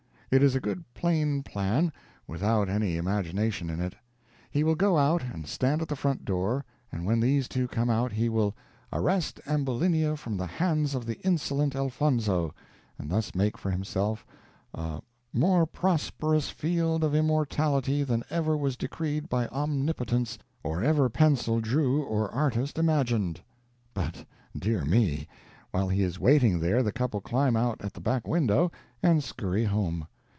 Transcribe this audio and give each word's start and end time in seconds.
It 0.33 0.41
is 0.41 0.55
a 0.55 0.61
good 0.61 0.85
plain 0.93 1.43
plan, 1.43 1.91
without 2.25 2.69
any 2.69 2.95
imagination 2.95 3.69
in 3.69 3.81
it. 3.81 3.95
He 4.49 4.63
will 4.63 4.75
go 4.75 4.97
out 4.97 5.21
and 5.21 5.45
stand 5.45 5.81
at 5.81 5.89
the 5.89 5.95
front 5.97 6.23
door, 6.23 6.63
and 6.89 7.05
when 7.05 7.19
these 7.19 7.49
two 7.49 7.67
come 7.67 7.89
out 7.89 8.13
he 8.13 8.29
will 8.29 8.55
"arrest 8.93 9.41
Ambulinia 9.45 10.15
from 10.15 10.37
the 10.37 10.45
hands 10.47 10.95
of 10.95 11.05
the 11.05 11.19
insolent 11.25 11.75
Elfonzo," 11.75 12.53
and 12.97 13.11
thus 13.11 13.35
make 13.35 13.57
for 13.57 13.71
himself 13.71 14.25
a 14.73 15.01
"more 15.33 15.65
prosperous 15.65 16.49
field 16.49 17.03
of 17.03 17.13
immortality 17.13 18.01
than 18.01 18.23
ever 18.29 18.55
was 18.55 18.77
decreed 18.77 19.27
by 19.27 19.49
Omnipotence, 19.49 20.37
or 20.63 20.81
ever 20.81 21.09
pencil 21.09 21.59
drew 21.59 22.01
or 22.03 22.31
artist 22.31 22.77
imagined." 22.79 23.41
But, 23.93 24.23
dear 24.57 24.85
me, 24.85 25.27
while 25.71 25.89
he 25.89 26.03
is 26.03 26.21
waiting 26.21 26.61
there 26.61 26.83
the 26.83 26.93
couple 26.93 27.19
climb 27.19 27.57
out 27.57 27.83
at 27.83 27.91
the 27.93 27.99
back 27.99 28.25
window 28.25 28.71
and 29.03 29.21
scurry 29.21 29.65
home! 29.65 30.07